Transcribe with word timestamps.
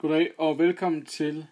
Goddag 0.00 0.30
og 0.38 0.58
velkommen 0.58 1.04
til 1.04 1.46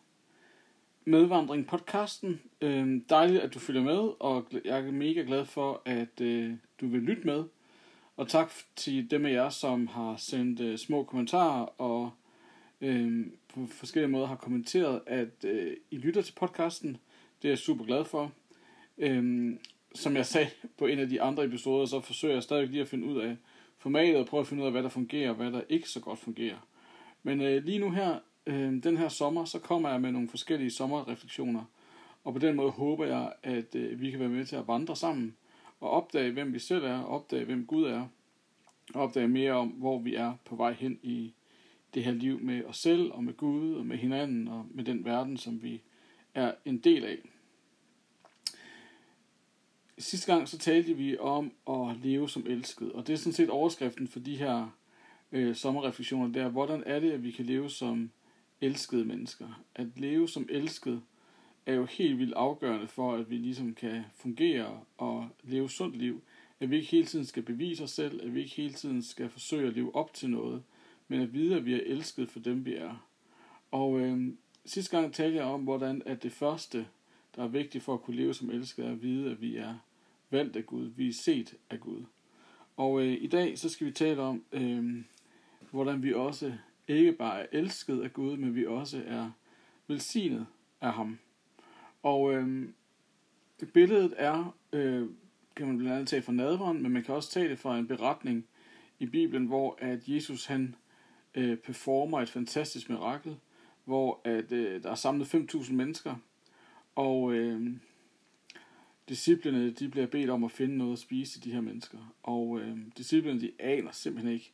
Medvandring 1.04 1.66
podcasten. 1.66 2.40
Øhm, 2.60 3.04
dejligt, 3.04 3.42
at 3.42 3.54
du 3.54 3.58
følger 3.58 3.82
med, 3.82 4.12
og 4.20 4.46
jeg 4.64 4.78
er 4.78 4.92
mega 4.92 5.22
glad 5.22 5.44
for, 5.44 5.82
at 5.84 6.20
øh, 6.20 6.52
du 6.80 6.88
vil 6.88 7.00
lytte 7.00 7.22
med. 7.24 7.44
Og 8.16 8.28
tak 8.28 8.52
til 8.76 9.10
dem 9.10 9.26
af 9.26 9.32
jer, 9.32 9.48
som 9.48 9.86
har 9.86 10.16
sendt 10.16 10.60
øh, 10.60 10.78
små 10.78 11.04
kommentarer 11.04 11.80
og 11.80 12.10
øh, 12.80 13.26
på 13.54 13.66
forskellige 13.66 14.10
måder 14.10 14.26
har 14.26 14.36
kommenteret, 14.36 15.00
at 15.06 15.44
øh, 15.44 15.76
I 15.90 15.96
lytter 15.96 16.22
til 16.22 16.32
podcasten. 16.32 16.96
Det 17.42 17.48
er 17.48 17.52
jeg 17.52 17.58
super 17.58 17.84
glad 17.84 18.04
for. 18.04 18.32
Øhm, 18.98 19.58
som 19.94 20.16
jeg 20.16 20.26
sagde 20.26 20.50
på 20.78 20.86
en 20.86 20.98
af 20.98 21.08
de 21.08 21.22
andre 21.22 21.44
episoder, 21.44 21.86
så 21.86 22.00
forsøger 22.00 22.34
jeg 22.34 22.42
stadig 22.42 22.68
lige 22.68 22.82
at 22.82 22.88
finde 22.88 23.06
ud 23.06 23.20
af 23.20 23.36
formatet 23.78 24.16
og 24.16 24.26
prøve 24.26 24.40
at 24.40 24.46
finde 24.46 24.62
ud 24.62 24.66
af, 24.66 24.72
hvad 24.72 24.82
der 24.82 24.88
fungerer 24.88 25.30
og 25.30 25.36
hvad 25.36 25.52
der 25.52 25.62
ikke 25.68 25.88
så 25.88 26.00
godt 26.00 26.18
fungerer. 26.18 26.66
Men 27.22 27.40
øh, 27.40 27.64
lige 27.64 27.78
nu 27.78 27.90
her, 27.90 28.18
øh, 28.48 28.82
den 28.82 28.96
her 28.96 29.08
sommer, 29.08 29.44
så 29.44 29.58
kommer 29.58 29.90
jeg 29.90 30.00
med 30.00 30.12
nogle 30.12 30.28
forskellige 30.28 30.70
sommerreflektioner. 30.70 31.64
Og 32.24 32.32
på 32.32 32.38
den 32.38 32.56
måde 32.56 32.70
håber 32.70 33.06
jeg, 33.06 33.32
at 33.42 33.74
øh, 33.74 34.00
vi 34.00 34.10
kan 34.10 34.20
være 34.20 34.28
med 34.28 34.46
til 34.46 34.56
at 34.56 34.68
vandre 34.68 34.96
sammen 34.96 35.36
og 35.80 35.90
opdage, 35.90 36.32
hvem 36.32 36.52
vi 36.52 36.58
selv 36.58 36.84
er, 36.84 37.02
opdage, 37.02 37.44
hvem 37.44 37.66
Gud 37.66 37.84
er, 37.84 38.08
og 38.94 39.02
opdage 39.02 39.28
mere 39.28 39.52
om, 39.52 39.68
hvor 39.68 39.98
vi 39.98 40.14
er 40.14 40.34
på 40.44 40.56
vej 40.56 40.72
hen 40.72 40.98
i 41.02 41.34
det 41.94 42.04
her 42.04 42.12
liv 42.12 42.40
med 42.40 42.64
os 42.64 42.76
selv 42.76 43.12
og 43.12 43.24
med 43.24 43.36
Gud 43.36 43.74
og 43.74 43.86
med 43.86 43.96
hinanden 43.96 44.48
og 44.48 44.66
med 44.70 44.84
den 44.84 45.04
verden, 45.04 45.36
som 45.36 45.62
vi 45.62 45.80
er 46.34 46.52
en 46.64 46.78
del 46.78 47.04
af. 47.04 47.18
Sidste 49.98 50.32
gang 50.32 50.48
så 50.48 50.58
talte 50.58 50.94
vi 50.94 51.18
om 51.18 51.52
at 51.68 51.96
leve 52.02 52.28
som 52.28 52.46
elsket, 52.46 52.92
og 52.92 53.06
det 53.06 53.12
er 53.12 53.16
sådan 53.16 53.32
set 53.32 53.50
overskriften 53.50 54.08
for 54.08 54.20
de 54.20 54.36
her 54.36 54.68
øh, 55.32 55.54
sommerreflektioner 55.56 56.32
der 56.32 56.48
hvordan 56.48 56.82
er 56.86 57.00
det, 57.00 57.12
at 57.12 57.22
vi 57.22 57.30
kan 57.30 57.44
leve 57.44 57.70
som 57.70 58.10
elskede 58.60 59.04
mennesker. 59.04 59.62
At 59.74 59.86
leve 59.96 60.28
som 60.28 60.48
elsket 60.50 61.02
er 61.66 61.74
jo 61.74 61.84
helt 61.84 62.18
vildt 62.18 62.34
afgørende 62.34 62.88
for, 62.88 63.14
at 63.14 63.30
vi 63.30 63.36
ligesom 63.36 63.74
kan 63.74 64.02
fungere 64.16 64.80
og 64.98 65.28
leve 65.42 65.70
sundt 65.70 65.96
liv. 65.96 66.22
At 66.60 66.70
vi 66.70 66.76
ikke 66.76 66.90
hele 66.90 67.06
tiden 67.06 67.24
skal 67.24 67.42
bevise 67.42 67.84
os 67.84 67.90
selv, 67.90 68.22
at 68.22 68.34
vi 68.34 68.40
ikke 68.40 68.54
hele 68.54 68.74
tiden 68.74 69.02
skal 69.02 69.28
forsøge 69.30 69.68
at 69.68 69.74
leve 69.74 69.94
op 69.94 70.14
til 70.14 70.30
noget, 70.30 70.62
men 71.08 71.20
at 71.20 71.32
vide, 71.32 71.56
at 71.56 71.64
vi 71.64 71.74
er 71.74 71.80
elsket 71.86 72.30
for 72.30 72.40
dem, 72.40 72.64
vi 72.64 72.74
er. 72.74 73.06
Og 73.70 74.00
øh, 74.00 74.32
sidste 74.64 74.96
gang 74.96 75.14
talte 75.14 75.36
jeg 75.36 75.44
om, 75.44 75.60
hvordan 75.60 76.02
at 76.06 76.22
det 76.22 76.32
første, 76.32 76.86
der 77.36 77.44
er 77.44 77.48
vigtigt 77.48 77.84
for 77.84 77.94
at 77.94 78.02
kunne 78.02 78.16
leve 78.16 78.34
som 78.34 78.50
elsket, 78.50 78.84
er 78.84 78.90
at 78.90 79.02
vide, 79.02 79.30
at 79.30 79.40
vi 79.40 79.56
er 79.56 79.74
valgt 80.30 80.56
af 80.56 80.66
Gud, 80.66 80.90
vi 80.96 81.08
er 81.08 81.12
set 81.12 81.54
af 81.70 81.80
Gud. 81.80 82.04
Og 82.76 83.02
øh, 83.02 83.18
i 83.20 83.26
dag 83.26 83.58
så 83.58 83.68
skal 83.68 83.86
vi 83.86 83.92
tale 83.92 84.22
om, 84.22 84.44
øh, 84.52 85.04
hvordan 85.70 86.02
vi 86.02 86.14
også 86.14 86.52
ikke 86.88 87.12
bare 87.12 87.40
er 87.40 87.46
elsket 87.52 88.02
af 88.02 88.12
Gud, 88.12 88.36
men 88.36 88.54
vi 88.54 88.66
også 88.66 89.02
er 89.06 89.30
velsignet 89.86 90.46
af 90.80 90.92
ham. 90.92 91.18
Og 92.02 92.34
øh, 92.34 92.68
billedet 93.74 94.14
er, 94.16 94.56
øh, 94.72 95.08
kan 95.56 95.66
man 95.66 95.78
blandt 95.78 95.94
andet 95.94 96.08
tage 96.08 96.22
fra 96.22 96.32
nadveren, 96.32 96.82
men 96.82 96.92
man 96.92 97.02
kan 97.02 97.14
også 97.14 97.30
tage 97.30 97.48
det 97.48 97.58
fra 97.58 97.78
en 97.78 97.86
beretning 97.86 98.46
i 98.98 99.06
Bibelen, 99.06 99.46
hvor 99.46 99.78
at 99.78 100.08
Jesus 100.08 100.46
han 100.46 100.74
øh, 101.34 101.56
performer 101.56 102.20
et 102.20 102.30
fantastisk 102.30 102.90
mirakel, 102.90 103.36
hvor 103.84 104.20
at 104.24 104.52
øh, 104.52 104.82
der 104.82 104.90
er 104.90 104.94
samlet 104.94 105.34
5.000 105.34 105.72
mennesker, 105.72 106.14
og 106.94 107.32
øh, 107.32 107.70
disciplene 109.08 109.70
de 109.70 109.88
bliver 109.88 110.06
bedt 110.06 110.30
om 110.30 110.44
at 110.44 110.50
finde 110.50 110.76
noget 110.76 110.92
at 110.92 110.98
spise 110.98 111.32
til 111.32 111.44
de 111.44 111.52
her 111.52 111.60
mennesker. 111.60 112.14
Og 112.22 112.60
øh, 112.60 112.78
disciplene 112.96 113.40
de 113.40 113.52
aner 113.58 113.92
simpelthen 113.92 114.34
ikke, 114.34 114.52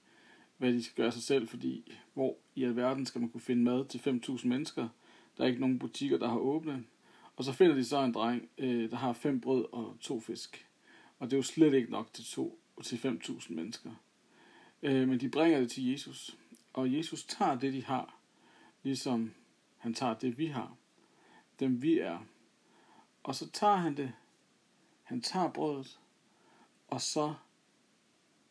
hvad 0.59 0.73
de 0.73 0.83
skal 0.83 1.05
gøre 1.05 1.13
sig 1.13 1.23
selv, 1.23 1.49
fordi 1.49 1.93
hvor 2.15 2.37
i 2.55 2.65
alverden 2.65 3.07
skal 3.07 3.21
man 3.21 3.31
kunne 3.31 3.41
finde 3.41 3.63
mad 3.63 3.85
til 3.85 3.99
5.000 3.99 4.47
mennesker? 4.47 4.89
Der 5.37 5.45
er 5.45 5.49
ikke 5.49 5.61
nogen 5.61 5.79
butikker, 5.79 6.19
der 6.19 6.29
har 6.29 6.39
åbne. 6.39 6.85
Og 7.37 7.45
så 7.45 7.53
finder 7.53 7.75
de 7.75 7.85
så 7.85 7.99
en 7.99 8.15
dreng, 8.15 8.49
øh, 8.59 8.91
der 8.91 8.97
har 8.97 9.13
fem 9.13 9.41
brød 9.41 9.65
og 9.73 9.97
to 10.01 10.21
fisk. 10.21 10.67
Og 11.19 11.27
det 11.27 11.33
er 11.33 11.39
jo 11.39 11.43
slet 11.43 11.75
ikke 11.75 11.91
nok 11.91 12.13
til, 12.13 12.25
to, 12.25 12.59
til 12.83 12.97
5.000 12.97 13.53
mennesker. 13.53 13.91
Øh, 14.83 15.09
men 15.09 15.21
de 15.21 15.29
bringer 15.29 15.61
det 15.61 15.71
til 15.71 15.91
Jesus. 15.91 16.37
Og 16.73 16.95
Jesus 16.95 17.25
tager 17.25 17.59
det, 17.59 17.73
de 17.73 17.85
har, 17.85 18.19
ligesom 18.83 19.35
han 19.79 19.95
tager 19.95 20.15
det, 20.15 20.39
vi 20.39 20.47
har. 20.47 20.77
Dem 21.61 21.83
vi 21.83 21.99
er. 21.99 22.19
Og 23.23 23.35
så 23.35 23.51
tager 23.51 23.77
han 23.77 23.97
det. 23.97 24.13
Han 25.03 25.21
tager 25.21 25.51
brødet. 25.51 26.01
Og 26.89 27.01
så 27.01 27.35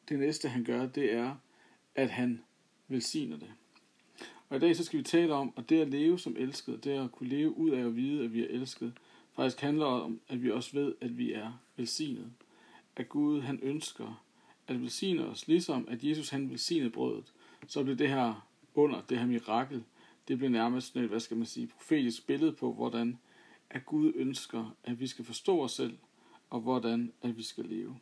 det 0.09 0.19
næste, 0.19 0.49
han 0.49 0.63
gør, 0.63 0.85
det 0.85 1.13
er, 1.13 1.35
at 1.95 2.09
han 2.09 2.41
velsigner 2.87 3.37
det. 3.37 3.51
Og 4.49 4.57
i 4.57 4.59
dag 4.59 4.75
så 4.75 4.83
skal 4.83 4.99
vi 4.99 5.03
tale 5.03 5.33
om, 5.33 5.53
at 5.57 5.69
det 5.69 5.81
at 5.81 5.89
leve 5.89 6.19
som 6.19 6.35
elsket, 6.39 6.83
det 6.83 6.91
at 6.91 7.11
kunne 7.11 7.29
leve 7.29 7.57
ud 7.57 7.69
af 7.69 7.85
at 7.85 7.95
vide, 7.95 8.23
at 8.23 8.33
vi 8.33 8.43
er 8.43 8.47
elsket, 8.49 8.93
faktisk 9.35 9.61
handler 9.61 9.85
om, 9.85 10.19
at 10.27 10.43
vi 10.43 10.51
også 10.51 10.71
ved, 10.73 10.95
at 11.01 11.17
vi 11.17 11.33
er 11.33 11.59
velsignet. 11.75 12.31
At 12.95 13.09
Gud, 13.09 13.41
han 13.41 13.59
ønsker 13.63 14.23
at 14.67 14.81
velsigne 14.81 15.25
os, 15.25 15.47
ligesom 15.47 15.87
at 15.91 16.03
Jesus, 16.03 16.29
han 16.29 16.49
velsignede 16.49 16.89
brødet. 16.89 17.33
Så 17.67 17.83
bliver 17.83 17.97
det 17.97 18.09
her 18.09 18.47
under, 18.75 19.01
det 19.01 19.19
her 19.19 19.25
mirakel, 19.25 19.83
det 20.27 20.37
bliver 20.37 20.51
nærmest 20.51 20.95
et, 20.95 21.09
hvad 21.09 21.19
skal 21.19 21.37
man 21.37 21.45
sige, 21.45 21.67
profetisk 21.67 22.27
billede 22.27 22.51
på, 22.51 22.73
hvordan 22.73 23.17
at 23.69 23.85
Gud 23.85 24.11
ønsker, 24.15 24.75
at 24.83 24.99
vi 24.99 25.07
skal 25.07 25.25
forstå 25.25 25.63
os 25.63 25.71
selv, 25.71 25.97
og 26.49 26.59
hvordan 26.59 27.13
at 27.21 27.37
vi 27.37 27.43
skal 27.43 27.65
leve. 27.65 27.99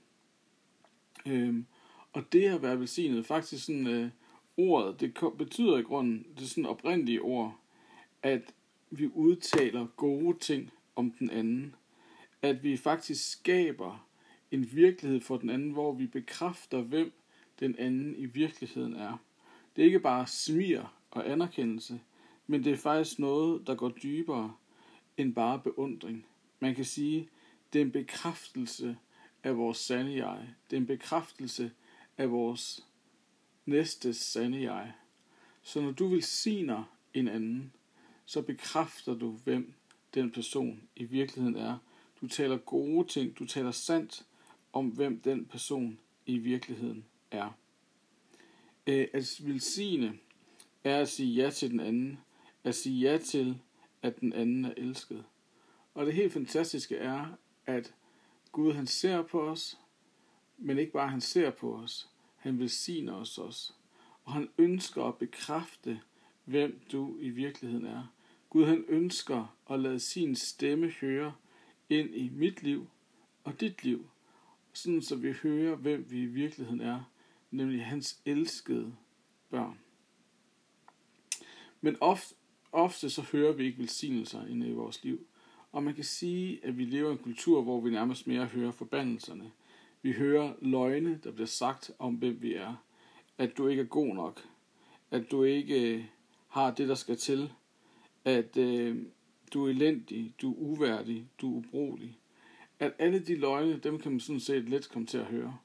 Øhm, 1.25 1.65
og 2.13 2.23
det 2.31 2.45
at 2.45 2.61
være 2.61 2.79
velsignet, 2.79 3.25
faktisk 3.25 3.65
sådan, 3.65 3.87
øh, 3.87 4.09
ordet, 4.57 4.99
det 4.99 5.13
betyder 5.37 5.77
i 5.77 5.81
grunden, 5.81 6.25
det 6.35 6.43
er 6.43 6.47
sådan 6.47 6.65
oprindelige 6.65 7.21
ord, 7.21 7.59
at 8.23 8.53
vi 8.89 9.07
udtaler 9.07 9.87
gode 9.97 10.37
ting 10.39 10.71
om 10.95 11.11
den 11.11 11.29
anden. 11.29 11.75
At 12.41 12.63
vi 12.63 12.77
faktisk 12.77 13.31
skaber 13.31 14.07
en 14.51 14.71
virkelighed 14.71 15.21
for 15.21 15.37
den 15.37 15.49
anden, 15.49 15.71
hvor 15.71 15.93
vi 15.93 16.07
bekræfter, 16.07 16.81
hvem 16.81 17.13
den 17.59 17.75
anden 17.79 18.15
i 18.15 18.25
virkeligheden 18.25 18.93
er. 18.93 19.17
Det 19.75 19.81
er 19.81 19.85
ikke 19.85 19.99
bare 19.99 20.27
smir 20.27 20.81
og 21.11 21.31
anerkendelse, 21.31 22.01
men 22.47 22.63
det 22.63 22.73
er 22.73 22.77
faktisk 22.77 23.19
noget, 23.19 23.67
der 23.67 23.75
går 23.75 23.89
dybere 23.89 24.55
end 25.17 25.35
bare 25.35 25.59
beundring. 25.59 26.25
Man 26.59 26.75
kan 26.75 26.85
sige, 26.85 27.29
det 27.73 27.81
er 27.81 27.85
en 27.85 27.91
bekræftelse 27.91 28.97
af 29.43 29.57
vores 29.57 29.77
sande 29.77 30.27
jeg. 30.27 30.47
Det 30.69 30.75
er 30.75 30.81
en 30.81 30.87
bekræftelse 30.87 31.71
af 32.17 32.31
vores 32.31 32.85
næste 33.65 34.13
sande 34.13 34.61
jeg. 34.61 34.93
Så 35.61 35.81
når 35.81 35.91
du 35.91 36.07
velsigner 36.07 36.83
en 37.13 37.27
anden, 37.27 37.73
så 38.25 38.41
bekræfter 38.41 39.13
du, 39.13 39.31
hvem 39.31 39.73
den 40.13 40.31
person 40.31 40.81
i 40.95 41.03
virkeligheden 41.03 41.55
er. 41.55 41.77
Du 42.21 42.27
taler 42.27 42.57
gode 42.57 43.07
ting, 43.07 43.39
du 43.39 43.45
taler 43.45 43.71
sandt 43.71 44.25
om, 44.73 44.87
hvem 44.87 45.21
den 45.21 45.45
person 45.45 45.99
i 46.25 46.37
virkeligheden 46.37 47.05
er. 47.31 47.57
Øh, 48.87 49.07
at 49.13 49.39
velsigne 49.43 50.17
er 50.83 51.01
at 51.01 51.09
sige 51.09 51.43
ja 51.43 51.49
til 51.49 51.71
den 51.71 51.79
anden, 51.79 52.19
at 52.63 52.75
sige 52.75 52.99
ja 52.99 53.17
til, 53.17 53.61
at 54.01 54.19
den 54.19 54.33
anden 54.33 54.65
er 54.65 54.73
elsket. 54.77 55.25
Og 55.93 56.05
det 56.05 56.13
helt 56.13 56.33
fantastiske 56.33 56.97
er, 56.97 57.25
at 57.65 57.93
Gud 58.51 58.73
han 58.73 58.87
ser 58.87 59.21
på 59.21 59.41
os, 59.41 59.79
men 60.61 60.77
ikke 60.77 60.91
bare 60.91 61.09
han 61.09 61.21
ser 61.21 61.49
på 61.49 61.75
os, 61.75 62.09
han 62.37 62.59
velsigner 62.59 63.13
os 63.13 63.37
også. 63.37 63.73
Og 64.23 64.33
han 64.33 64.49
ønsker 64.57 65.03
at 65.03 65.17
bekræfte, 65.17 66.01
hvem 66.45 66.81
du 66.91 67.17
i 67.19 67.29
virkeligheden 67.29 67.85
er. 67.85 68.13
Gud 68.49 68.65
han 68.65 68.85
ønsker 68.87 69.55
at 69.69 69.79
lade 69.79 69.99
sin 69.99 70.35
stemme 70.35 70.89
høre 70.89 71.33
ind 71.89 72.15
i 72.15 72.29
mit 72.29 72.63
liv 72.63 72.87
og 73.43 73.59
dit 73.59 73.83
liv, 73.83 74.09
sådan 74.73 75.01
så 75.01 75.15
vi 75.15 75.31
hører, 75.31 75.75
hvem 75.75 76.05
vi 76.09 76.21
i 76.21 76.25
virkeligheden 76.25 76.81
er, 76.81 77.03
nemlig 77.51 77.85
hans 77.85 78.21
elskede 78.25 78.95
børn. 79.49 79.79
Men 81.81 81.97
ofte, 82.01 82.35
ofte 82.71 83.09
så 83.09 83.21
hører 83.31 83.53
vi 83.53 83.65
ikke 83.65 83.77
velsignelser 83.79 84.45
inde 84.45 84.67
i 84.67 84.71
vores 84.71 85.03
liv. 85.03 85.27
Og 85.71 85.83
man 85.83 85.95
kan 85.95 86.03
sige, 86.03 86.65
at 86.65 86.77
vi 86.77 86.85
lever 86.85 87.09
i 87.09 87.11
en 87.11 87.17
kultur, 87.17 87.61
hvor 87.61 87.81
vi 87.81 87.89
nærmest 87.89 88.27
mere 88.27 88.45
hører 88.45 88.71
forbandelserne. 88.71 89.51
Vi 90.01 90.11
hører 90.11 90.53
løgne, 90.61 91.19
der 91.23 91.31
bliver 91.31 91.47
sagt 91.47 91.91
om, 91.99 92.15
hvem 92.15 92.41
vi 92.41 92.53
er. 92.53 92.85
At 93.37 93.57
du 93.57 93.67
ikke 93.67 93.81
er 93.81 93.85
god 93.85 94.15
nok. 94.15 94.41
At 95.11 95.31
du 95.31 95.43
ikke 95.43 95.95
øh, 95.95 96.05
har 96.47 96.71
det, 96.71 96.87
der 96.87 96.95
skal 96.95 97.17
til. 97.17 97.51
At 98.25 98.57
øh, 98.57 98.97
du 99.53 99.65
er 99.65 99.69
elendig, 99.69 100.33
du 100.41 100.51
er 100.51 100.57
uværdig, 100.57 101.27
du 101.41 101.53
er 101.53 101.57
ubrugelig. 101.57 102.19
At 102.79 102.93
alle 102.99 103.19
de 103.19 103.35
løgne, 103.35 103.77
dem 103.77 103.99
kan 103.99 104.11
man 104.11 104.19
sådan 104.19 104.39
set 104.39 104.69
let 104.69 104.89
komme 104.89 105.07
til 105.07 105.17
at 105.17 105.25
høre. 105.25 105.57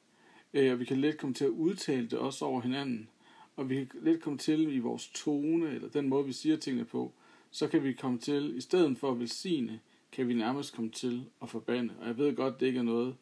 Øh, 0.55 0.73
og 0.73 0.81
vi 0.81 0.85
kan 0.85 1.01
let 1.01 1.19
komme 1.19 1.35
til 1.35 1.45
at 1.45 1.51
udtale 1.51 2.07
det 2.07 2.19
også 2.19 2.45
over 2.45 2.61
hinanden. 2.61 3.09
Og 3.57 3.71
vi 3.71 3.75
kan 3.75 4.01
let 4.03 4.23
komme 4.23 4.39
til 4.39 4.77
i 4.77 4.79
vores 4.79 5.09
tone, 5.15 5.71
eller 5.71 5.89
den 5.89 6.09
måde, 6.09 6.27
vi 6.27 6.33
siger 6.33 6.57
tingene 6.57 6.85
på, 6.85 7.13
så 7.51 7.69
kan 7.69 7.85
vi 7.85 7.93
komme 7.93 8.19
til, 8.19 8.57
i 8.57 8.61
stedet 8.61 8.99
for 8.99 9.11
at 9.11 9.19
velsigne, 9.19 9.81
kan 10.13 10.29
vi 10.29 10.35
nærmest 10.35 10.75
komme 10.75 10.91
til 10.91 11.25
at 11.43 11.49
forbande. 11.49 11.95
Og 12.01 12.07
jeg 12.07 12.19
ved 12.19 12.37
godt, 12.37 12.61
det 12.61 12.67
ikke 12.67 12.79
er 12.79 12.83
noget, 12.83 13.17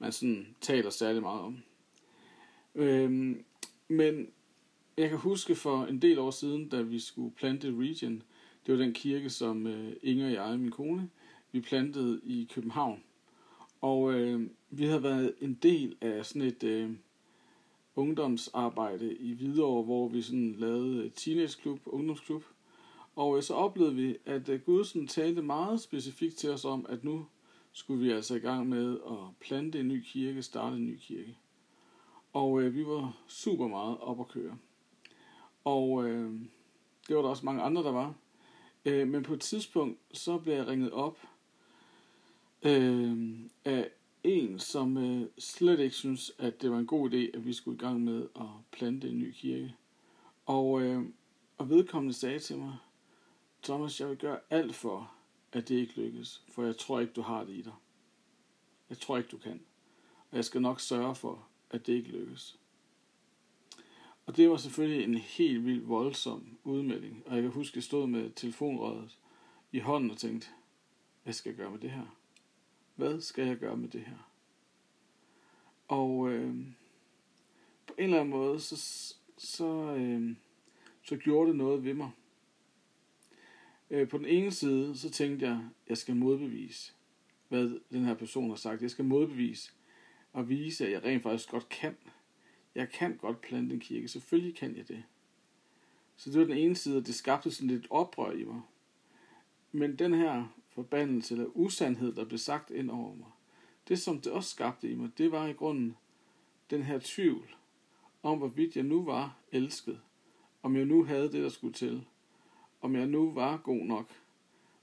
man 0.00 0.12
sådan 0.12 0.46
taler 0.60 0.90
særlig 0.90 1.22
meget 1.22 1.40
om. 1.40 1.58
Øhm, 2.74 3.44
men 3.88 4.28
jeg 4.96 5.08
kan 5.08 5.18
huske 5.18 5.54
for 5.54 5.84
en 5.84 6.02
del 6.02 6.18
år 6.18 6.30
siden, 6.30 6.68
da 6.68 6.82
vi 6.82 7.00
skulle 7.00 7.34
plante 7.34 7.74
Region, 7.78 8.22
det 8.66 8.74
var 8.74 8.84
den 8.84 8.92
kirke, 8.92 9.30
som 9.30 9.66
øh, 9.66 9.92
Inger 10.02 10.26
og 10.26 10.32
jeg, 10.32 10.58
min 10.58 10.70
kone, 10.70 11.10
vi 11.52 11.60
plantede 11.60 12.20
i 12.24 12.48
København. 12.54 13.02
Og 13.80 14.12
øh, 14.14 14.46
vi 14.70 14.84
havde 14.84 15.02
været 15.02 15.34
en 15.40 15.54
del 15.54 15.96
af 16.00 16.26
sådan 16.26 16.42
et 16.42 16.62
øh, 16.62 16.90
ungdomsarbejde 17.96 19.14
i 19.14 19.32
Hvidovre, 19.32 19.82
hvor 19.82 20.08
vi 20.08 20.22
sådan 20.22 20.54
lavede 20.58 21.04
øh, 21.04 21.10
teenageklub, 21.10 21.80
ungdomsklub. 21.86 22.44
Og 23.16 23.36
øh, 23.36 23.42
så 23.42 23.54
oplevede 23.54 23.94
vi, 23.94 24.16
at 24.26 24.48
øh, 24.48 24.60
Gud 24.60 24.84
sådan 24.84 25.06
talte 25.06 25.42
meget 25.42 25.80
specifikt 25.80 26.36
til 26.36 26.50
os 26.50 26.64
om, 26.64 26.86
at 26.88 27.04
nu 27.04 27.26
skulle 27.72 28.04
vi 28.04 28.10
altså 28.10 28.34
i 28.34 28.38
gang 28.38 28.68
med 28.68 28.98
at 29.06 29.36
plante 29.40 29.80
en 29.80 29.88
ny 29.88 30.02
kirke, 30.04 30.42
starte 30.42 30.76
en 30.76 30.86
ny 30.86 30.98
kirke. 31.00 31.38
Og 32.32 32.62
øh, 32.62 32.74
vi 32.74 32.86
var 32.86 33.16
super 33.26 33.68
meget 33.68 33.98
op 33.98 34.20
at 34.20 34.28
køre. 34.28 34.58
Og 35.64 36.08
øh, 36.08 36.40
det 37.08 37.16
var 37.16 37.22
der 37.22 37.28
også 37.28 37.46
mange 37.46 37.62
andre, 37.62 37.82
der 37.82 37.92
var. 37.92 38.14
Øh, 38.84 39.08
men 39.08 39.22
på 39.22 39.34
et 39.34 39.40
tidspunkt, 39.40 39.98
så 40.12 40.38
blev 40.38 40.54
jeg 40.54 40.66
ringet 40.66 40.90
op 40.90 41.18
øh, 42.62 43.38
af 43.64 43.90
en, 44.24 44.58
som 44.58 44.96
øh, 44.96 45.28
slet 45.38 45.80
ikke 45.80 45.94
synes, 45.94 46.32
at 46.38 46.62
det 46.62 46.70
var 46.70 46.78
en 46.78 46.86
god 46.86 47.10
idé, 47.10 47.36
at 47.36 47.46
vi 47.46 47.52
skulle 47.52 47.76
i 47.76 47.80
gang 47.80 48.00
med 48.00 48.28
at 48.36 48.46
plante 48.70 49.08
en 49.08 49.18
ny 49.18 49.32
kirke. 49.32 49.74
Og, 50.46 50.82
øh, 50.82 51.02
og 51.58 51.70
vedkommende 51.70 52.14
sagde 52.14 52.38
til 52.38 52.58
mig, 52.58 52.76
Thomas, 53.62 54.00
jeg 54.00 54.08
vil 54.08 54.16
gøre 54.16 54.38
alt 54.50 54.74
for, 54.74 55.12
at 55.52 55.68
det 55.68 55.74
ikke 55.74 56.00
lykkes, 56.00 56.42
for 56.48 56.64
jeg 56.64 56.76
tror 56.76 57.00
ikke, 57.00 57.12
du 57.12 57.22
har 57.22 57.44
det 57.44 57.52
i 57.52 57.62
dig. 57.62 57.74
Jeg 58.90 58.98
tror 58.98 59.16
ikke, 59.16 59.28
du 59.28 59.38
kan. 59.38 59.60
Og 60.30 60.36
jeg 60.36 60.44
skal 60.44 60.62
nok 60.62 60.80
sørge 60.80 61.14
for, 61.14 61.48
at 61.70 61.86
det 61.86 61.92
ikke 61.92 62.08
lykkes. 62.08 62.58
Og 64.26 64.36
det 64.36 64.50
var 64.50 64.56
selvfølgelig 64.56 65.04
en 65.04 65.14
helt 65.14 65.64
vildt 65.64 65.88
voldsom 65.88 66.58
udmelding. 66.64 67.22
Og 67.26 67.34
jeg 67.34 67.42
kan 67.42 67.50
huske, 67.50 67.72
at 67.72 67.76
jeg 67.76 67.82
stod 67.82 68.06
med 68.06 68.30
telefonrøret 68.30 69.18
i 69.72 69.78
hånden 69.78 70.10
og 70.10 70.18
tænkte, 70.18 70.48
hvad 71.22 71.32
skal 71.32 71.50
jeg 71.50 71.56
gøre 71.56 71.70
med 71.70 71.78
det 71.78 71.90
her? 71.90 72.16
Hvad 72.96 73.20
skal 73.20 73.46
jeg 73.46 73.56
gøre 73.56 73.76
med 73.76 73.88
det 73.88 74.00
her? 74.00 74.30
Og 75.88 76.30
øh, 76.30 76.54
på 77.86 77.94
en 77.98 78.04
eller 78.04 78.20
anden 78.20 78.30
måde, 78.30 78.60
så, 78.60 78.76
så, 79.38 79.94
øh, 79.98 80.36
så 81.02 81.16
gjorde 81.16 81.48
det 81.48 81.56
noget 81.56 81.84
ved 81.84 81.94
mig. 81.94 82.10
Øh, 83.90 84.08
på 84.08 84.18
den 84.18 84.26
ene 84.26 84.50
side, 84.50 84.96
så 84.96 85.10
tænkte 85.10 85.46
jeg, 85.46 85.68
jeg 85.88 85.96
skal 85.96 86.16
modbevise, 86.16 86.92
hvad 87.48 87.80
den 87.92 88.04
her 88.04 88.14
person 88.14 88.48
har 88.48 88.56
sagt. 88.56 88.82
Jeg 88.82 88.90
skal 88.90 89.04
modbevise 89.04 89.72
og 90.32 90.48
vise, 90.48 90.86
at 90.86 90.92
jeg 90.92 91.04
rent 91.04 91.22
faktisk 91.22 91.50
godt 91.50 91.68
kan. 91.68 91.96
Jeg 92.74 92.90
kan 92.90 93.16
godt 93.16 93.40
plante 93.40 93.74
en 93.74 93.80
kirke. 93.80 94.08
Selvfølgelig 94.08 94.56
kan 94.56 94.76
jeg 94.76 94.88
det. 94.88 95.02
Så 96.16 96.30
det 96.30 96.40
var 96.40 96.46
den 96.46 96.56
ene 96.56 96.74
side, 96.74 96.96
og 96.96 97.06
det 97.06 97.14
skabte 97.14 97.50
sådan 97.50 97.68
lidt 97.68 97.86
oprør 97.90 98.32
i 98.32 98.44
mig. 98.44 98.60
Men 99.72 99.96
den 99.96 100.14
her 100.14 100.56
forbandelse 100.68 101.34
eller 101.34 101.56
usandhed, 101.56 102.14
der 102.14 102.24
blev 102.24 102.38
sagt 102.38 102.70
ind 102.70 102.90
over 102.90 103.14
mig, 103.14 103.26
det 103.88 103.98
som 103.98 104.20
det 104.20 104.32
også 104.32 104.50
skabte 104.50 104.90
i 104.90 104.94
mig, 104.94 105.18
det 105.18 105.32
var 105.32 105.46
i 105.46 105.52
grunden 105.52 105.96
den 106.70 106.82
her 106.82 106.98
tvivl 107.02 107.56
om, 108.22 108.38
hvorvidt 108.38 108.76
jeg 108.76 108.84
nu 108.84 109.04
var 109.04 109.38
elsket. 109.52 110.00
Om 110.62 110.76
jeg 110.76 110.84
nu 110.84 111.04
havde 111.04 111.32
det, 111.32 111.42
der 111.42 111.48
skulle 111.48 111.74
til. 111.74 112.06
Om 112.80 112.96
jeg 112.96 113.06
nu 113.06 113.32
var 113.32 113.56
god 113.56 113.84
nok. 113.84 114.10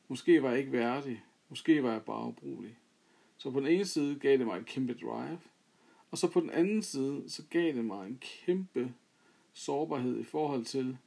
Måske 0.08 0.44
var 0.44 0.50
jeg 0.50 0.60
ikke 0.60 0.72
værdig. 0.72 1.24
Måske 1.50 1.84
var 1.84 1.92
jeg 1.92 2.06
bare 2.06 2.28
ubrugelig. 2.28 2.78
Så 3.38 3.52
på 3.52 3.60
den 3.60 3.68
ene 3.68 3.86
side 3.86 4.20
gav 4.20 4.38
det 4.38 4.46
mig 4.46 4.60
et 4.60 4.66
kæmpe 4.66 4.94
drive, 4.94 5.40
og 6.12 6.18
så 6.18 6.32
på 6.32 6.40
den 6.40 6.50
anden 6.50 6.84
side, 6.84 7.30
så 7.30 7.44
gav 7.50 7.74
det 7.74 7.86
mig 7.86 8.08
en 8.08 8.18
kæmpe 8.22 8.94
sårbarhed 9.54 10.20
i 10.20 10.24
forhold 10.24 10.66
til, 10.66 10.98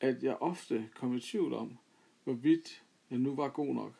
at 0.00 0.22
jeg 0.22 0.36
ofte 0.36 0.90
kom 0.94 1.16
i 1.16 1.20
tvivl 1.20 1.54
om, 1.54 1.78
hvorvidt 2.24 2.82
jeg 3.10 3.18
nu 3.18 3.34
var 3.34 3.48
god 3.48 3.74
nok, 3.74 3.92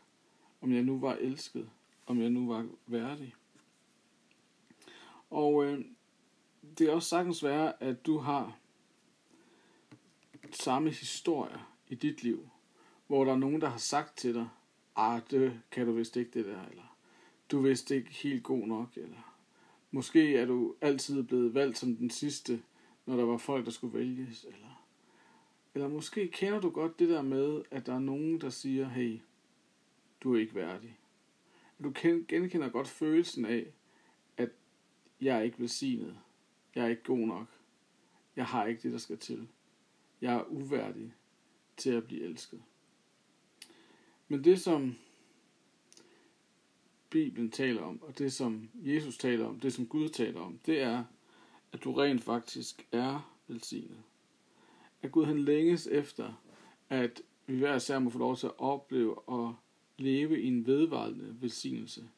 om 0.61 0.73
jeg 0.73 0.83
nu 0.83 0.99
var 0.99 1.15
elsket, 1.15 1.71
om 2.07 2.21
jeg 2.21 2.31
nu 2.31 2.49
var 2.49 2.69
værdig. 2.87 3.35
Og 5.31 5.65
øh, 5.65 5.85
det 6.79 6.89
er 6.89 6.93
også 6.93 7.09
sagtens 7.09 7.45
være, 7.45 7.83
at 7.83 8.07
du 8.07 8.19
har 8.19 8.59
samme 10.51 10.91
historier 10.91 11.76
i 11.89 11.95
dit 11.95 12.23
liv, 12.23 12.49
hvor 13.07 13.25
der 13.25 13.33
er 13.33 13.37
nogen, 13.37 13.61
der 13.61 13.69
har 13.69 13.79
sagt 13.79 14.19
til 14.19 14.35
dig, 14.35 14.49
ah, 14.97 15.21
det 15.31 15.61
kan 15.71 15.87
du 15.87 15.93
vist 15.93 16.17
ikke 16.17 16.31
det 16.31 16.45
der, 16.45 16.67
eller 16.71 16.97
du 17.51 17.59
er 17.59 17.69
vist 17.69 17.91
ikke 17.91 18.11
helt 18.11 18.43
god 18.43 18.67
nok, 18.67 18.97
eller 18.97 19.37
måske 19.91 20.37
er 20.37 20.47
du 20.47 20.75
altid 20.81 21.23
blevet 21.23 21.55
valgt 21.55 21.79
som 21.79 21.97
den 21.97 22.11
sidste, 22.11 22.63
når 23.07 23.17
der 23.17 23.25
var 23.25 23.37
folk, 23.37 23.65
der 23.65 23.71
skulle 23.71 23.99
vælges, 23.99 24.45
eller, 24.45 24.87
eller 25.75 25.89
måske 25.89 26.29
kender 26.29 26.61
du 26.61 26.71
godt 26.71 26.99
det 26.99 27.09
der 27.09 27.23
med, 27.23 27.63
at 27.71 27.87
der 27.87 27.95
er 27.95 27.99
nogen, 27.99 28.41
der 28.41 28.51
siger, 28.51 28.89
hey, 28.89 29.19
du 30.21 30.35
er 30.35 30.41
ikke 30.41 30.55
værdig. 30.55 30.99
Du 31.83 31.93
genkender 32.29 32.69
godt 32.69 32.89
følelsen 32.89 33.45
af, 33.45 33.67
at 34.37 34.51
jeg 35.21 35.39
er 35.39 35.43
ikke 35.43 35.61
velsignet. 35.61 36.19
Jeg 36.75 36.85
er 36.85 36.89
ikke 36.89 37.03
god 37.03 37.19
nok. 37.19 37.47
Jeg 38.37 38.47
har 38.47 38.67
ikke 38.67 38.83
det, 38.83 38.93
der 38.93 38.99
skal 38.99 39.19
til. 39.19 39.49
Jeg 40.21 40.35
er 40.35 40.45
uværdig 40.45 41.15
til 41.77 41.91
at 41.91 42.05
blive 42.05 42.23
elsket. 42.23 42.63
Men 44.29 44.45
det, 44.45 44.61
som 44.61 44.95
Bibelen 47.11 47.51
taler 47.51 47.83
om, 47.83 48.03
og 48.03 48.19
det 48.19 48.33
som 48.33 48.69
Jesus 48.75 49.19
taler 49.19 49.47
om, 49.47 49.61
det 49.61 49.73
som 49.73 49.87
Gud 49.87 50.09
taler 50.09 50.41
om, 50.41 50.59
det 50.67 50.81
er, 50.81 51.05
at 51.73 51.85
du 51.85 51.93
rent 51.93 52.23
faktisk 52.23 52.87
er 52.93 53.39
velsignet. 53.49 54.03
At 55.03 55.13
Gud 55.13 55.25
han 55.25 55.39
længes 55.39 55.87
efter, 55.87 56.43
at 56.89 57.23
vi 57.47 57.59
hver 57.59 57.77
især 57.77 57.99
må 57.99 58.11
få 58.11 58.19
lov 58.19 58.37
til 58.37 58.47
at 58.47 58.59
opleve 58.59 59.19
og 59.19 59.57
leve 59.99 60.43
i 60.43 60.47
en 60.47 60.67
vedvarende 60.67 61.37
velsignelse. 61.41 62.09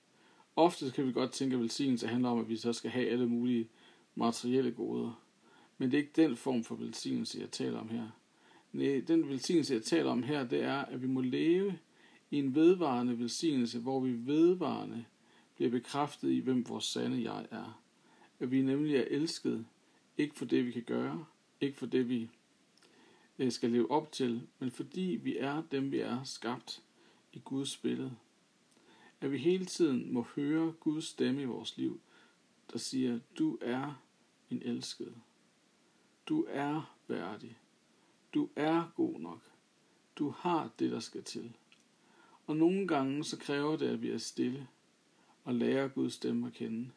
Ofte 0.56 0.90
kan 0.90 1.06
vi 1.06 1.12
godt 1.12 1.32
tænke, 1.32 1.54
at 1.54 1.60
velsignelse 1.60 2.06
handler 2.08 2.28
om, 2.28 2.40
at 2.40 2.48
vi 2.48 2.56
så 2.56 2.72
skal 2.72 2.90
have 2.90 3.08
alle 3.08 3.28
mulige 3.28 3.68
materielle 4.14 4.72
goder. 4.72 5.22
Men 5.78 5.90
det 5.90 5.96
er 5.96 6.02
ikke 6.02 6.22
den 6.22 6.36
form 6.36 6.64
for 6.64 6.74
velsignelse, 6.74 7.38
jeg 7.40 7.50
taler 7.50 7.78
om 7.78 7.88
her. 7.88 8.08
Nej, 8.72 9.02
den 9.08 9.28
velsignelse, 9.28 9.74
jeg 9.74 9.82
taler 9.82 10.10
om 10.10 10.22
her, 10.22 10.48
det 10.48 10.62
er, 10.62 10.78
at 10.78 11.02
vi 11.02 11.06
må 11.06 11.20
leve 11.20 11.78
i 12.30 12.38
en 12.38 12.54
vedvarende 12.54 13.18
velsignelse, 13.18 13.78
hvor 13.78 14.00
vi 14.00 14.12
vedvarende 14.26 15.04
bliver 15.56 15.70
bekræftet 15.70 16.30
i, 16.30 16.38
hvem 16.38 16.68
vores 16.68 16.84
sande 16.84 17.32
jeg 17.32 17.46
er. 17.50 17.82
At 18.40 18.50
vi 18.50 18.62
nemlig 18.62 18.96
er 18.96 19.04
elsket, 19.10 19.66
ikke 20.18 20.34
for 20.34 20.44
det, 20.44 20.66
vi 20.66 20.70
kan 20.70 20.82
gøre, 20.82 21.24
ikke 21.60 21.78
for 21.78 21.86
det, 21.86 22.08
vi 22.08 22.30
øh, 23.38 23.52
skal 23.52 23.70
leve 23.70 23.90
op 23.90 24.12
til, 24.12 24.42
men 24.58 24.70
fordi 24.70 25.20
vi 25.22 25.36
er 25.36 25.62
dem, 25.70 25.92
vi 25.92 25.98
er 26.00 26.24
skabt 26.24 26.82
i 27.32 27.40
Guds 27.44 27.76
billede. 27.76 28.16
At 29.20 29.32
vi 29.32 29.38
hele 29.38 29.64
tiden 29.64 30.12
må 30.12 30.26
høre 30.36 30.72
Guds 30.72 31.04
stemme 31.04 31.42
i 31.42 31.44
vores 31.44 31.76
liv, 31.76 32.00
der 32.72 32.78
siger, 32.78 33.18
du 33.38 33.58
er 33.60 34.02
en 34.50 34.62
elsket. 34.62 35.14
Du 36.28 36.46
er 36.48 36.96
værdig. 37.08 37.58
Du 38.34 38.48
er 38.56 38.92
god 38.96 39.20
nok. 39.20 39.40
Du 40.16 40.30
har 40.30 40.70
det, 40.78 40.90
der 40.90 41.00
skal 41.00 41.24
til. 41.24 41.56
Og 42.46 42.56
nogle 42.56 42.88
gange 42.88 43.24
så 43.24 43.38
kræver 43.38 43.76
det, 43.76 43.88
at 43.88 44.02
vi 44.02 44.10
er 44.10 44.18
stille 44.18 44.68
og 45.44 45.54
lærer 45.54 45.88
Guds 45.88 46.12
stemme 46.12 46.46
at 46.46 46.52
kende. 46.52 46.90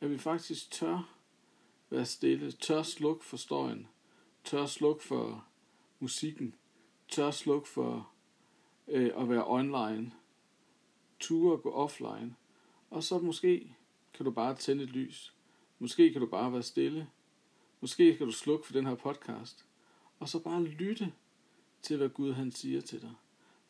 At 0.00 0.10
vi 0.10 0.18
faktisk 0.18 0.70
tør 0.70 1.16
være 1.90 2.04
stille, 2.04 2.52
tør 2.52 2.82
slukke 2.82 3.24
for 3.24 3.36
støjen, 3.36 3.88
tør 4.44 4.66
slukke 4.66 5.04
for 5.04 5.46
musikken, 5.98 6.54
tør 7.08 7.30
slukke 7.30 7.68
for 7.68 8.10
øh, 8.88 9.10
at 9.16 9.28
være 9.28 9.46
online, 9.46 10.12
ture 11.20 11.58
gå 11.58 11.72
offline, 11.72 12.34
og 12.90 13.02
så 13.02 13.18
måske 13.18 13.76
kan 14.14 14.24
du 14.24 14.30
bare 14.30 14.54
tænde 14.56 14.84
et 14.84 14.90
lys. 14.90 15.34
Måske 15.78 16.12
kan 16.12 16.20
du 16.20 16.26
bare 16.26 16.52
være 16.52 16.62
stille. 16.62 17.10
Måske 17.80 18.16
kan 18.16 18.26
du 18.26 18.32
slukke 18.32 18.66
for 18.66 18.72
den 18.72 18.86
her 18.86 18.94
podcast. 18.94 19.66
Og 20.24 20.28
så 20.28 20.38
bare 20.38 20.64
lytte 20.64 21.12
til, 21.82 21.96
hvad 21.96 22.08
Gud 22.08 22.32
han 22.32 22.52
siger 22.52 22.80
til 22.80 23.00
dig. 23.00 23.14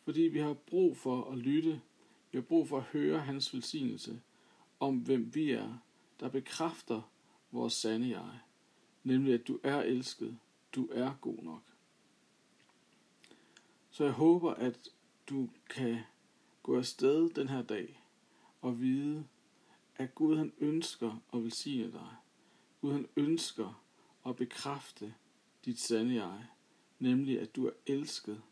Fordi 0.04 0.20
vi 0.20 0.38
har 0.38 0.52
brug 0.52 0.96
for 0.96 1.30
at 1.30 1.38
lytte. 1.38 1.80
Vi 2.32 2.38
har 2.38 2.42
brug 2.42 2.68
for 2.68 2.76
at 2.76 2.82
høre 2.82 3.20
hans 3.20 3.54
velsignelse 3.54 4.20
om, 4.80 4.98
hvem 4.98 5.34
vi 5.34 5.50
er, 5.50 5.78
der 6.20 6.28
bekræfter 6.28 7.10
vores 7.52 7.72
sande 7.72 8.08
jeg. 8.08 8.38
Nemlig, 9.04 9.34
at 9.34 9.48
du 9.48 9.60
er 9.62 9.82
elsket. 9.82 10.38
Du 10.74 10.88
er 10.92 11.14
god 11.20 11.42
nok. 11.42 11.62
Så 13.90 14.04
jeg 14.04 14.12
håber, 14.12 14.54
at 14.54 14.88
du 15.28 15.50
kan 15.70 15.98
gå 16.62 16.76
afsted 16.76 17.30
den 17.30 17.48
her 17.48 17.62
dag 17.62 18.00
og 18.60 18.80
vide, 18.80 19.26
at 19.96 20.14
Gud 20.14 20.36
han 20.36 20.52
ønsker 20.58 21.22
at 21.32 21.42
velsigne 21.42 21.92
dig. 21.92 22.16
Gud 22.80 22.92
han 22.92 23.08
ønsker 23.16 23.84
at 24.26 24.36
bekræfte 24.36 25.14
dit 25.64 25.80
sande 25.80 26.14
jeg, 26.14 26.46
nemlig 26.98 27.40
at 27.40 27.56
du 27.56 27.66
er 27.66 27.72
elsket 27.86 28.42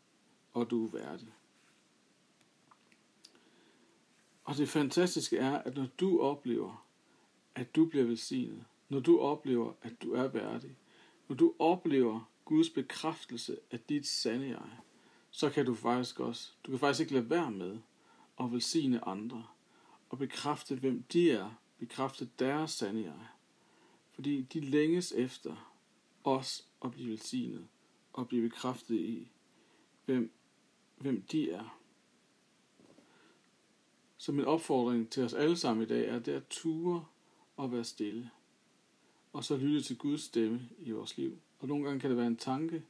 og 0.53 0.69
du 0.69 0.85
er 0.85 0.91
værdig. 0.91 1.33
Og 4.43 4.57
det 4.57 4.69
fantastiske 4.69 5.37
er, 5.37 5.57
at 5.57 5.75
når 5.75 5.87
du 5.99 6.21
oplever, 6.21 6.85
at 7.55 7.75
du 7.75 7.85
bliver 7.85 8.05
velsignet, 8.05 8.65
når 8.89 8.99
du 8.99 9.19
oplever, 9.19 9.73
at 9.81 10.01
du 10.01 10.13
er 10.13 10.27
værdig, 10.27 10.75
når 11.27 11.35
du 11.35 11.53
oplever 11.59 12.29
Guds 12.45 12.69
bekræftelse 12.69 13.57
af 13.71 13.79
dit 13.79 14.07
sande 14.07 14.47
jeg, 14.47 14.69
så 15.31 15.49
kan 15.49 15.65
du 15.65 15.75
faktisk 15.75 16.19
også, 16.19 16.51
du 16.65 16.71
kan 16.71 16.79
faktisk 16.79 16.99
ikke 16.99 17.13
lade 17.13 17.29
være 17.29 17.51
med 17.51 17.77
at 18.39 18.51
velsigne 18.51 19.07
andre, 19.07 19.45
og 20.09 20.17
bekræfte, 20.17 20.75
hvem 20.75 21.03
de 21.03 21.31
er, 21.31 21.51
bekræfte 21.79 22.29
deres 22.39 22.71
sande 22.71 23.03
jeg. 23.03 23.27
Fordi 24.11 24.41
de 24.41 24.59
længes 24.59 25.11
efter 25.11 25.72
os 26.23 26.67
at 26.85 26.91
blive 26.91 27.09
velsignet, 27.09 27.67
og 28.13 28.27
blive 28.27 28.49
bekræftet 28.49 28.95
i, 28.95 29.31
hvem, 30.05 30.31
hvem 30.97 31.21
de 31.21 31.51
er. 31.51 31.79
Så 34.17 34.31
min 34.31 34.45
opfordring 34.45 35.09
til 35.09 35.23
os 35.23 35.33
alle 35.33 35.57
sammen 35.57 35.83
i 35.83 35.87
dag 35.87 36.07
er, 36.07 36.19
det 36.19 36.31
at 36.31 36.47
ture 36.49 37.05
og 37.57 37.71
være 37.71 37.83
stille. 37.83 38.29
Og 39.33 39.43
så 39.43 39.57
lytte 39.57 39.81
til 39.81 39.97
Guds 39.97 40.21
stemme 40.21 40.69
i 40.79 40.91
vores 40.91 41.17
liv. 41.17 41.37
Og 41.59 41.67
nogle 41.67 41.85
gange 41.85 41.99
kan 41.99 42.09
det 42.09 42.17
være 42.17 42.27
en 42.27 42.37
tanke, 42.37 42.83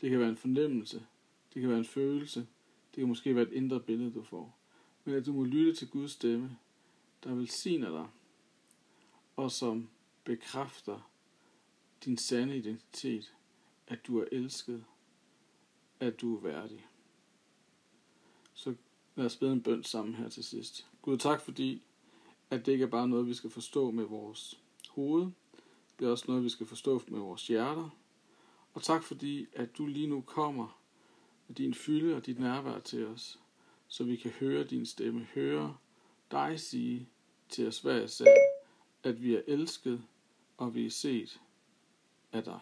det 0.00 0.10
kan 0.10 0.20
være 0.20 0.28
en 0.28 0.36
fornemmelse, 0.36 1.06
det 1.54 1.60
kan 1.60 1.70
være 1.70 1.78
en 1.78 1.84
følelse, 1.84 2.40
det 2.94 3.00
kan 3.00 3.08
måske 3.08 3.34
være 3.34 3.44
et 3.44 3.52
indre 3.52 3.80
billede, 3.80 4.12
du 4.12 4.22
får. 4.22 4.58
Men 5.04 5.14
at 5.14 5.26
du 5.26 5.32
må 5.32 5.44
lytte 5.44 5.74
til 5.74 5.88
Guds 5.88 6.10
stemme, 6.10 6.58
der 7.24 7.34
velsigner 7.34 7.90
dig, 7.90 8.08
og 9.36 9.50
som 9.50 9.88
bekræfter 10.24 11.10
din 12.04 12.16
sande 12.16 12.56
identitet, 12.56 13.34
at 13.86 14.06
du 14.06 14.18
er 14.18 14.24
elsket, 14.32 14.84
at 16.00 16.20
du 16.20 16.36
er 16.36 16.40
værdig. 16.40 16.86
Så 18.54 18.74
lad 19.16 19.26
os 19.26 19.36
bede 19.36 19.52
en 19.52 19.62
bøn 19.62 19.84
sammen 19.84 20.14
her 20.14 20.28
til 20.28 20.44
sidst. 20.44 20.86
Gud, 21.02 21.18
tak 21.18 21.40
fordi, 21.40 21.82
at 22.50 22.66
det 22.66 22.72
ikke 22.72 22.84
er 22.84 22.88
bare 22.88 23.08
noget, 23.08 23.26
vi 23.26 23.34
skal 23.34 23.50
forstå 23.50 23.90
med 23.90 24.04
vores 24.04 24.60
hoved. 24.88 25.30
Det 25.98 26.06
er 26.06 26.10
også 26.10 26.24
noget, 26.28 26.44
vi 26.44 26.48
skal 26.48 26.66
forstå 26.66 27.02
med 27.08 27.20
vores 27.20 27.46
hjerter. 27.46 27.90
Og 28.74 28.82
tak 28.82 29.02
fordi, 29.02 29.46
at 29.52 29.78
du 29.78 29.86
lige 29.86 30.06
nu 30.06 30.20
kommer 30.20 30.80
med 31.48 31.56
din 31.56 31.74
fylde 31.74 32.16
og 32.16 32.26
dit 32.26 32.38
nærvær 32.38 32.78
til 32.78 33.06
os, 33.06 33.40
så 33.88 34.04
vi 34.04 34.16
kan 34.16 34.30
høre 34.30 34.64
din 34.64 34.86
stemme, 34.86 35.28
høre 35.34 35.76
dig 36.30 36.60
sige 36.60 37.08
til 37.48 37.68
os 37.68 37.80
hver 37.80 38.02
især, 38.02 38.36
at 39.02 39.22
vi 39.22 39.34
er 39.34 39.42
elsket 39.46 40.04
og 40.56 40.74
vi 40.74 40.86
er 40.86 40.90
set 40.90 41.40
af 42.34 42.44
dig. 42.44 42.60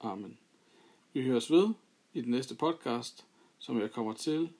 Amen. 0.00 0.38
Vi 1.12 1.22
høres 1.22 1.50
ved 1.50 1.68
i 2.14 2.20
den 2.20 2.30
næste 2.30 2.54
podcast, 2.54 3.26
som 3.58 3.80
jeg 3.80 3.90
kommer 3.90 4.12
til 4.12 4.50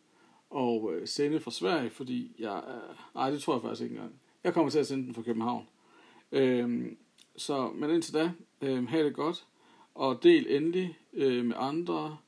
og 0.50 0.94
øh, 0.94 1.08
sende 1.08 1.40
fra 1.40 1.50
Sverige, 1.50 1.90
fordi 1.90 2.36
jeg... 2.38 2.62
Nej, 3.14 3.30
det 3.30 3.42
tror 3.42 3.54
jeg 3.54 3.62
faktisk 3.62 3.82
ikke 3.82 3.94
engang. 3.94 4.20
Jeg 4.44 4.54
kommer 4.54 4.70
til 4.70 4.78
at 4.78 4.86
sende 4.86 5.06
den 5.06 5.14
fra 5.14 5.22
København. 5.22 5.68
Øhm, 6.32 6.98
så, 7.36 7.70
men 7.70 7.90
indtil 7.90 8.14
da, 8.14 8.32
øhm, 8.60 8.86
have 8.86 9.06
det 9.06 9.14
godt, 9.14 9.46
og 9.94 10.22
del 10.22 10.46
endelig 10.56 10.98
øh, 11.12 11.44
med 11.44 11.56
andre, 11.58 12.18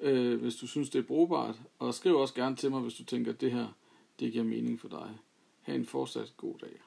øh, 0.00 0.40
hvis 0.40 0.56
du 0.56 0.66
synes, 0.66 0.90
det 0.90 0.98
er 0.98 1.02
brugbart, 1.06 1.60
og 1.78 1.94
skriv 1.94 2.16
også 2.16 2.34
gerne 2.34 2.56
til 2.56 2.70
mig, 2.70 2.80
hvis 2.80 2.94
du 2.94 3.04
tænker, 3.04 3.32
at 3.32 3.40
det 3.40 3.52
her, 3.52 3.66
det 4.20 4.32
giver 4.32 4.44
mening 4.44 4.80
for 4.80 4.88
dig. 4.88 5.18
Ha' 5.62 5.74
en 5.74 5.86
fortsat 5.86 6.34
god 6.36 6.54
dag. 6.58 6.80